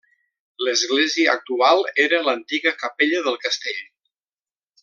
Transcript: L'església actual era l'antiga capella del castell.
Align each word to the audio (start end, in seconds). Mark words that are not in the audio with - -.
L'església 0.67 1.35
actual 1.37 1.85
era 2.05 2.23
l'antiga 2.31 2.75
capella 2.85 3.23
del 3.29 3.41
castell. 3.47 3.81